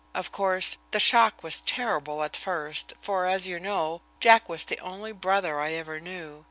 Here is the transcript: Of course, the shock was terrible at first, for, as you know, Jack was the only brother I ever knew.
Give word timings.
Of 0.15 0.31
course, 0.31 0.79
the 0.89 0.99
shock 0.99 1.43
was 1.43 1.61
terrible 1.61 2.23
at 2.23 2.35
first, 2.35 2.93
for, 3.01 3.27
as 3.27 3.47
you 3.47 3.59
know, 3.59 4.01
Jack 4.19 4.49
was 4.49 4.65
the 4.65 4.79
only 4.79 5.11
brother 5.11 5.59
I 5.59 5.73
ever 5.73 5.99
knew. 5.99 6.39